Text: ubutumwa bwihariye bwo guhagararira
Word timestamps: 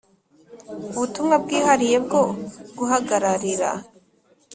ubutumwa 0.95 1.35
bwihariye 1.43 1.97
bwo 2.05 2.21
guhagararira 2.77 3.69